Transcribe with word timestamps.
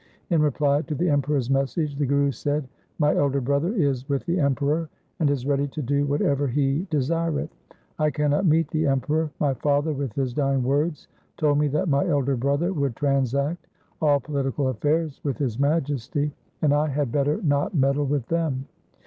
In 0.31 0.41
reply 0.41 0.81
to 0.81 0.95
the 0.95 1.07
Emperor's 1.11 1.51
message 1.51 1.95
the 1.95 2.07
Guru 2.07 2.31
said,' 2.31 2.67
My 3.03 3.15
elder 3.15 3.39
brother 3.39 3.71
is 3.71 4.09
with 4.09 4.25
the 4.25 4.39
Emperor, 4.39 4.89
and 5.19 5.29
is 5.29 5.45
ready 5.45 5.67
to 5.67 5.81
do 5.83 6.07
whatever 6.07 6.47
he 6.47 6.87
desireth. 6.89 7.51
I 7.99 8.09
cannot 8.09 8.47
meet 8.47 8.67
the 8.71 8.87
Emperor. 8.87 9.29
My 9.39 9.53
father 9.53 9.93
with 9.93 10.13
his 10.13 10.33
dying 10.33 10.63
words 10.63 11.07
told 11.37 11.59
me 11.59 11.67
that 11.67 11.87
my 11.87 12.07
elder 12.07 12.35
brother 12.35 12.73
would 12.73 12.95
transact 12.95 13.67
all 14.01 14.19
political 14.19 14.69
affairs 14.69 15.21
with 15.23 15.37
His 15.37 15.59
Majesty, 15.59 16.33
and 16.63 16.73
I 16.73 16.87
had 16.87 17.11
better 17.11 17.39
not 17.43 17.75
meddle 17.75 18.07
with 18.07 18.25
them. 18.25 18.65